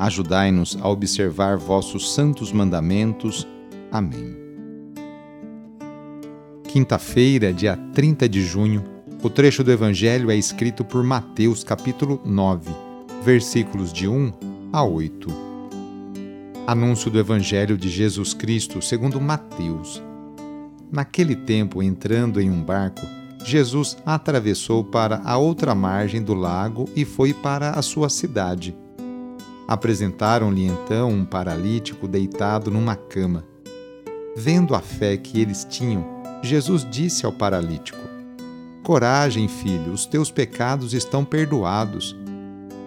Ajudai-nos 0.00 0.78
a 0.80 0.88
observar 0.88 1.58
vossos 1.58 2.14
santos 2.14 2.50
mandamentos. 2.52 3.46
Amém. 3.92 4.34
Quinta-feira, 6.64 7.52
dia 7.52 7.76
30 7.92 8.26
de 8.26 8.40
junho, 8.40 8.82
o 9.22 9.28
trecho 9.28 9.62
do 9.62 9.70
Evangelho 9.70 10.30
é 10.30 10.36
escrito 10.36 10.86
por 10.86 11.04
Mateus, 11.04 11.62
capítulo 11.62 12.18
9, 12.24 12.70
versículos 13.22 13.92
de 13.92 14.08
1 14.08 14.32
a 14.72 14.82
8. 14.82 15.28
Anúncio 16.66 17.10
do 17.10 17.18
Evangelho 17.18 17.76
de 17.76 17.90
Jesus 17.90 18.32
Cristo 18.32 18.80
segundo 18.80 19.20
Mateus. 19.20 20.02
Naquele 20.90 21.36
tempo, 21.36 21.82
entrando 21.82 22.40
em 22.40 22.50
um 22.50 22.62
barco, 22.62 23.02
Jesus 23.44 23.98
atravessou 24.06 24.82
para 24.82 25.20
a 25.26 25.36
outra 25.36 25.74
margem 25.74 26.22
do 26.22 26.32
lago 26.32 26.88
e 26.96 27.04
foi 27.04 27.34
para 27.34 27.72
a 27.72 27.82
sua 27.82 28.08
cidade 28.08 28.74
Apresentaram-lhe 29.70 30.66
então 30.66 31.10
um 31.10 31.24
paralítico 31.24 32.08
deitado 32.08 32.72
numa 32.72 32.96
cama. 32.96 33.44
Vendo 34.36 34.74
a 34.74 34.80
fé 34.80 35.16
que 35.16 35.40
eles 35.40 35.64
tinham, 35.64 36.04
Jesus 36.42 36.84
disse 36.90 37.24
ao 37.24 37.30
paralítico: 37.30 38.00
Coragem, 38.82 39.46
filho, 39.46 39.92
os 39.92 40.06
teus 40.06 40.28
pecados 40.28 40.92
estão 40.92 41.24
perdoados. 41.24 42.16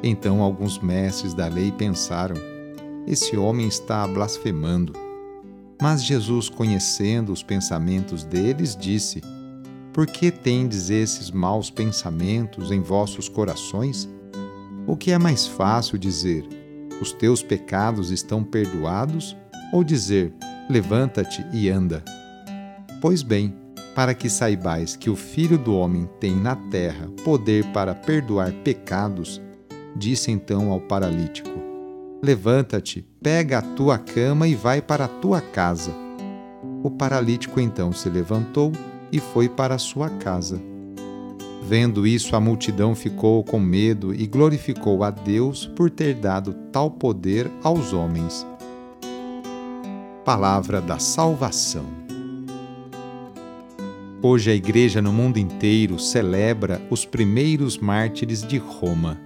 Então 0.04 0.42
alguns 0.42 0.78
mestres 0.78 1.34
da 1.34 1.48
lei 1.48 1.72
pensaram: 1.72 2.36
Esse 3.08 3.38
homem 3.38 3.66
está 3.66 4.06
blasfemando. 4.06 4.92
Mas 5.82 6.04
Jesus, 6.04 6.50
conhecendo 6.50 7.32
os 7.32 7.42
pensamentos 7.42 8.26
deles, 8.26 8.76
disse: 8.76 9.22
Por 9.94 10.06
que 10.06 10.30
tendes 10.30 10.90
esses 10.90 11.32
maus 11.32 11.70
pensamentos 11.70 12.72
em 12.72 12.82
vossos 12.82 13.30
corações? 13.30 14.10
O 14.86 14.98
que 14.98 15.14
é 15.14 15.18
mais 15.18 15.48
fácil 15.48 15.98
dizer: 15.98 16.63
os 17.02 17.12
teus 17.12 17.42
pecados 17.42 18.12
estão 18.12 18.44
perdoados, 18.44 19.36
ou 19.72 19.84
dizer, 19.84 20.34
levanta-te 20.70 21.46
e 21.52 21.70
anda. 21.70 22.04
Pois 23.02 23.22
bem, 23.22 23.56
para 23.96 24.14
que 24.14 24.30
saibais 24.30 24.96
que 24.96 25.10
o 25.10 25.16
Filho 25.16 25.58
do 25.58 25.76
Homem 25.76 26.10
tem 26.20 26.36
na 26.36 26.56
terra 26.56 27.08
poder 27.24 27.66
para 27.72 27.94
perdoar 27.94 28.52
pecados, 28.64 29.42
disse 29.96 30.32
então 30.32 30.72
ao 30.72 30.80
paralítico: 30.80 31.50
Levanta-te, 32.22 33.06
pega 33.22 33.60
a 33.60 33.62
tua 33.62 33.98
cama 33.98 34.48
e 34.48 34.56
vai 34.56 34.82
para 34.82 35.06
a 35.06 35.10
tua 35.10 35.42
casa. 35.42 35.94
O 36.84 36.90
paralítico 36.90 37.60
então 37.60 37.94
se 37.94 38.10
levantou 38.10 38.72
e 39.12 39.20
foi 39.20 39.48
para 39.48 39.76
a 39.76 39.80
sua 39.80 40.10
casa. 40.10 40.73
Vendo 41.76 42.06
isso, 42.06 42.36
a 42.36 42.40
multidão 42.40 42.94
ficou 42.94 43.44
com 43.44 43.60
medo 43.60 44.14
e 44.14 44.28
glorificou 44.28 45.04
a 45.04 45.10
Deus 45.10 45.66
por 45.66 45.90
ter 45.90 46.14
dado 46.14 46.54
tal 46.72 46.92
poder 46.92 47.50
aos 47.64 47.94
homens. 47.94 48.46
Palavra 50.24 50.80
da 50.80 51.00
Salvação. 51.00 51.84
Hoje 54.22 54.52
a 54.52 54.54
Igreja 54.54 55.02
no 55.02 55.12
mundo 55.12 55.40
inteiro 55.40 55.98
celebra 55.98 56.80
os 56.92 57.06
primeiros 57.06 57.76
mártires 57.80 58.44
de 58.44 58.60
Roma. 58.60 59.20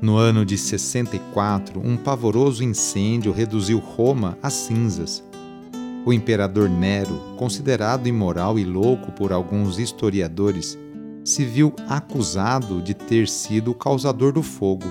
No 0.00 0.16
ano 0.16 0.44
de 0.44 0.56
64, 0.56 1.80
um 1.84 1.96
pavoroso 1.96 2.62
incêndio 2.62 3.32
reduziu 3.32 3.80
Roma 3.80 4.38
a 4.40 4.50
cinzas. 4.50 5.20
O 6.06 6.12
imperador 6.12 6.70
Nero, 6.70 7.18
considerado 7.36 8.06
imoral 8.06 8.56
e 8.56 8.62
louco 8.62 9.10
por 9.10 9.32
alguns 9.32 9.80
historiadores, 9.80 10.78
se 11.24 11.44
viu 11.44 11.72
acusado 11.88 12.82
de 12.82 12.92
ter 12.92 13.26
sido 13.26 13.70
o 13.70 13.74
causador 13.74 14.32
do 14.32 14.42
fogo. 14.42 14.86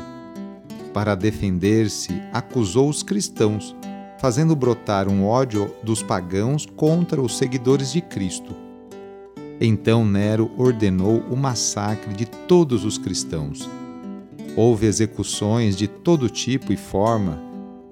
Para 0.91 1.16
defender-se, 1.16 2.21
acusou 2.31 2.89
os 2.89 3.03
cristãos, 3.03 3.75
fazendo 4.19 4.55
brotar 4.55 5.07
um 5.07 5.25
ódio 5.25 5.71
dos 5.83 6.01
pagãos 6.01 6.66
contra 6.66 7.21
os 7.21 7.38
seguidores 7.38 7.91
de 7.91 8.01
Cristo. 8.01 8.55
Então 9.61 10.03
Nero 10.03 10.51
ordenou 10.57 11.19
o 11.29 11.38
massacre 11.38 12.13
de 12.13 12.25
todos 12.25 12.83
os 12.83 12.97
cristãos. 12.97 13.69
Houve 14.55 14.88
execuções 14.88 15.75
de 15.75 15.88
todo 15.88 16.29
tipo 16.29 16.73
e 16.73 16.77
forma, 16.77 17.41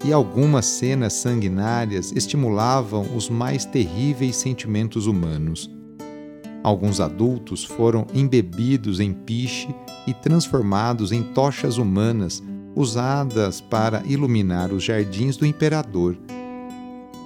e 0.03 0.11
algumas 0.11 0.65
cenas 0.65 1.13
sanguinárias 1.13 2.11
estimulavam 2.11 3.15
os 3.15 3.29
mais 3.29 3.65
terríveis 3.65 4.35
sentimentos 4.35 5.05
humanos. 5.05 5.69
Alguns 6.63 6.99
adultos 6.99 7.63
foram 7.63 8.05
embebidos 8.13 8.99
em 8.99 9.11
piche 9.11 9.73
e 10.05 10.13
transformados 10.13 11.11
em 11.11 11.23
tochas 11.23 11.77
humanas 11.77 12.43
usadas 12.75 13.59
para 13.59 14.03
iluminar 14.05 14.71
os 14.71 14.83
jardins 14.83 15.37
do 15.37 15.45
imperador. 15.45 16.17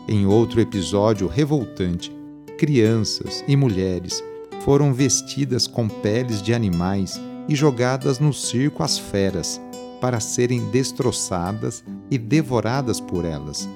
Em 0.07 0.25
outro 0.25 0.61
episódio 0.61 1.27
revoltante, 1.27 2.15
crianças 2.57 3.43
e 3.47 3.55
mulheres 3.55 4.23
foram 4.63 4.93
vestidas 4.93 5.67
com 5.67 5.87
peles 5.87 6.41
de 6.41 6.53
animais 6.53 7.19
e 7.47 7.55
jogadas 7.55 8.19
no 8.19 8.33
circo 8.33 8.81
às 8.81 8.97
feras, 8.97 9.61
para 10.01 10.19
serem 10.19 10.65
destroçadas 10.71 11.83
e 12.09 12.17
devoradas 12.17 12.99
por 12.99 13.25
elas. 13.25 13.67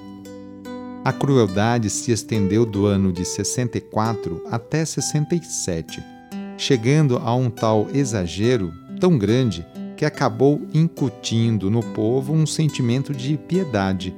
A 1.09 1.11
crueldade 1.11 1.89
se 1.89 2.11
estendeu 2.11 2.63
do 2.63 2.85
ano 2.85 3.11
de 3.11 3.25
64 3.25 4.43
até 4.51 4.85
67, 4.85 6.03
chegando 6.55 7.17
a 7.17 7.33
um 7.33 7.49
tal 7.49 7.87
exagero 7.91 8.71
tão 8.99 9.17
grande 9.17 9.65
que 9.97 10.05
acabou 10.05 10.61
incutindo 10.71 11.71
no 11.71 11.81
povo 11.81 12.31
um 12.31 12.45
sentimento 12.45 13.11
de 13.11 13.35
piedade. 13.37 14.15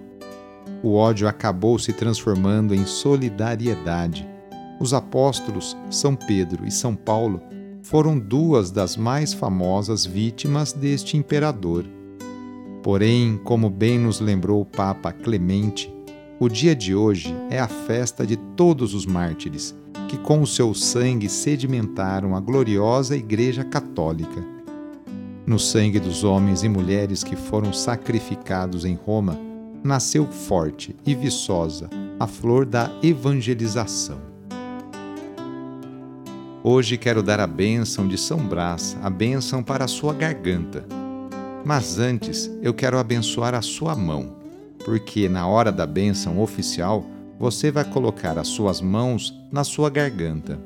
O 0.84 0.96
ódio 0.96 1.30
acabou 1.30 1.80
se 1.80 1.94
transformando 1.94 2.76
em 2.76 2.86
solidariedade. 2.86 4.28
Os 4.78 4.94
apóstolos 4.94 5.78
São 5.90 6.14
Pedro 6.14 6.68
e 6.68 6.72
São 6.72 6.94
Paulo 6.94 7.42
foram 7.82 8.20
duas 8.20 8.70
das 8.70 8.98
mais 8.98 9.34
famosas 9.34 10.06
vítimas 10.06 10.74
deste 10.74 11.16
imperador. 11.16 11.86
Porém, 12.84 13.40
como 13.46 13.70
bem 13.70 13.98
nos 13.98 14.20
lembrou 14.20 14.60
o 14.60 14.66
Papa 14.66 15.14
Clemente, 15.14 15.90
o 16.42 16.50
dia 16.50 16.76
de 16.76 16.96
hoje 16.96 17.36
é 17.52 17.60
a 17.60 17.68
festa 17.68 18.26
de 18.26 18.36
todos 18.36 18.96
os 18.96 19.06
mártires, 19.06 19.76
que 20.08 20.18
com 20.18 20.42
o 20.42 20.48
seu 20.48 20.74
sangue 20.74 21.30
sedimentaram 21.30 22.36
a 22.36 22.40
gloriosa 22.40 23.16
Igreja 23.16 23.64
Católica. 23.64 24.44
No 25.46 25.60
sangue 25.60 26.00
dos 26.00 26.24
homens 26.24 26.64
e 26.64 26.68
mulheres 26.68 27.24
que 27.24 27.36
foram 27.36 27.72
sacrificados 27.72 28.86
em 28.86 28.96
Roma, 28.96 29.40
nasceu 29.84 30.26
forte 30.26 30.96
e 31.06 31.14
viçosa 31.14 31.88
a 32.20 32.26
flor 32.26 32.66
da 32.66 32.90
evangelização. 33.04 34.18
Hoje 36.64 36.98
quero 36.98 37.22
dar 37.22 37.40
a 37.40 37.46
bênção 37.46 38.08
de 38.08 38.18
São 38.18 38.40
Brás, 38.40 38.98
a 39.04 39.12
bênção 39.12 39.62
para 39.62 39.86
a 39.86 39.88
sua 39.88 40.12
garganta. 40.12 40.88
Mas 41.64 42.00
antes 42.00 42.50
eu 42.64 42.74
quero 42.74 42.98
abençoar 42.98 43.54
a 43.54 43.62
sua 43.62 43.96
mão 43.96 44.41
porque 44.86 45.30
na 45.30 45.48
hora 45.48 45.72
da 45.72 45.86
bênção 45.86 46.40
oficial 46.40 47.06
você 47.40 47.72
vai 47.72 47.84
colocar 47.84 48.38
as 48.38 48.48
suas 48.48 48.82
mãos 48.82 49.34
na 49.52 49.64
sua 49.64 49.90
garganta. 49.90 50.60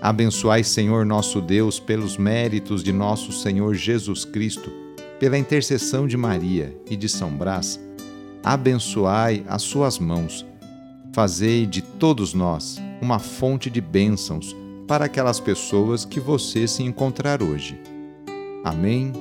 Abençoai, 0.00 0.64
Senhor 0.64 1.04
nosso 1.04 1.42
Deus, 1.42 1.78
pelos 1.78 2.16
méritos 2.16 2.82
de 2.82 2.90
nosso 2.90 3.32
Senhor 3.32 3.74
Jesus 3.74 4.24
Cristo, 4.24 4.70
pela 5.18 5.36
intercessão 5.36 6.06
de 6.06 6.16
Maria 6.16 6.74
e 6.88 6.96
de 6.96 7.06
São 7.06 7.30
Brás, 7.30 7.78
abençoai 8.42 9.44
as 9.46 9.60
suas 9.60 9.98
mãos. 9.98 10.46
Fazei 11.12 11.66
de 11.66 11.82
todos 11.82 12.32
nós 12.32 12.80
uma 13.02 13.18
fonte 13.18 13.68
de 13.68 13.80
bênçãos 13.80 14.56
para 14.88 15.04
aquelas 15.04 15.38
pessoas 15.38 16.04
que 16.04 16.18
você 16.18 16.66
se 16.66 16.82
encontrar 16.82 17.42
hoje. 17.42 17.78
Amém? 18.64 19.12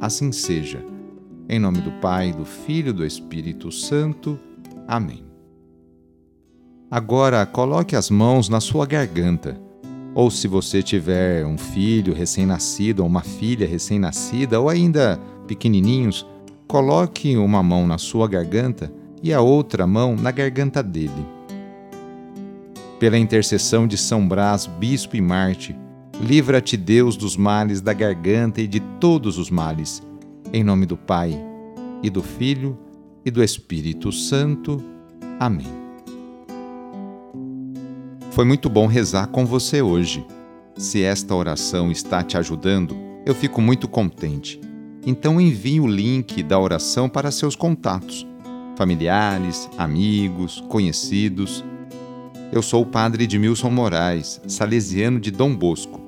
Assim 0.00 0.30
seja. 0.30 0.97
Em 1.50 1.58
nome 1.58 1.80
do 1.80 1.90
Pai, 1.92 2.30
do 2.30 2.44
Filho 2.44 2.90
e 2.90 2.92
do 2.92 3.06
Espírito 3.06 3.72
Santo. 3.72 4.38
Amém. 4.86 5.24
Agora 6.90 7.46
coloque 7.46 7.96
as 7.96 8.10
mãos 8.10 8.50
na 8.50 8.60
sua 8.60 8.84
garganta. 8.84 9.58
Ou 10.14 10.30
se 10.30 10.46
você 10.46 10.82
tiver 10.82 11.46
um 11.46 11.56
filho 11.56 12.12
recém-nascido 12.12 13.00
ou 13.00 13.08
uma 13.08 13.22
filha 13.22 13.66
recém-nascida 13.66 14.60
ou 14.60 14.68
ainda 14.68 15.18
pequenininhos, 15.46 16.26
coloque 16.66 17.34
uma 17.38 17.62
mão 17.62 17.86
na 17.86 17.96
sua 17.96 18.28
garganta 18.28 18.92
e 19.22 19.32
a 19.32 19.40
outra 19.40 19.86
mão 19.86 20.16
na 20.16 20.30
garganta 20.30 20.82
dele. 20.82 21.26
Pela 23.00 23.16
intercessão 23.16 23.86
de 23.86 23.96
São 23.96 24.28
Brás, 24.28 24.66
bispo 24.66 25.16
e 25.16 25.20
Marte, 25.22 25.74
livra-te 26.20 26.76
Deus 26.76 27.16
dos 27.16 27.38
males 27.38 27.80
da 27.80 27.94
garganta 27.94 28.60
e 28.60 28.66
de 28.66 28.80
todos 28.80 29.38
os 29.38 29.50
males. 29.50 30.06
Em 30.50 30.64
nome 30.64 30.86
do 30.86 30.96
Pai, 30.96 31.38
e 32.02 32.08
do 32.08 32.22
Filho, 32.22 32.78
e 33.22 33.30
do 33.30 33.44
Espírito 33.44 34.10
Santo. 34.10 34.82
Amém. 35.38 35.66
Foi 38.30 38.46
muito 38.46 38.70
bom 38.70 38.86
rezar 38.86 39.26
com 39.26 39.44
você 39.44 39.82
hoje. 39.82 40.24
Se 40.74 41.02
esta 41.02 41.34
oração 41.34 41.90
está 41.90 42.22
te 42.22 42.38
ajudando, 42.38 42.96
eu 43.26 43.34
fico 43.34 43.60
muito 43.60 43.86
contente. 43.86 44.58
Então 45.04 45.38
envie 45.38 45.80
o 45.80 45.86
link 45.86 46.42
da 46.42 46.58
oração 46.58 47.10
para 47.10 47.30
seus 47.30 47.54
contatos, 47.54 48.26
familiares, 48.74 49.68
amigos, 49.76 50.64
conhecidos. 50.68 51.62
Eu 52.50 52.62
sou 52.62 52.84
o 52.84 52.86
padre 52.86 53.24
Edmilson 53.24 53.68
Moraes, 53.68 54.40
salesiano 54.46 55.20
de 55.20 55.30
Dom 55.30 55.54
Bosco, 55.54 56.07